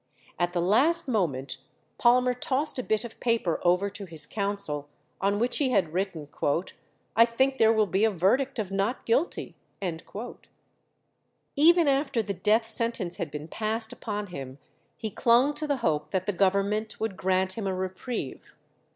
At 0.39 0.53
the 0.53 0.61
last 0.61 1.07
moment 1.07 1.57
Palmer 1.99 2.33
tossed 2.33 2.79
a 2.79 2.83
bit 2.83 3.03
of 3.03 3.19
paper 3.19 3.59
over 3.61 3.87
to 3.91 4.05
his 4.05 4.25
counsel, 4.25 4.89
on 5.21 5.37
which 5.37 5.59
he 5.59 5.69
had 5.69 5.93
written, 5.93 6.27
"I 7.15 7.23
think 7.25 7.59
there 7.59 7.71
will 7.71 7.85
be 7.85 8.03
a 8.03 8.09
verdict 8.09 8.57
of 8.57 8.71
Not 8.71 9.05
Guilty." 9.05 9.53
Even 11.55 11.87
after 11.87 12.23
the 12.23 12.33
death 12.33 12.65
sentence 12.65 13.17
had 13.17 13.29
been 13.29 13.47
passed 13.47 13.93
upon 13.93 14.25
him 14.33 14.57
he 14.97 15.11
clung 15.11 15.53
to 15.53 15.67
the 15.67 15.77
hope 15.85 16.09
that 16.09 16.25
the 16.25 16.33
Government 16.33 16.99
would 16.99 17.15
grant 17.15 17.53
him 17.55 17.67
a 17.67 17.75
reprieve. 17.75 18.55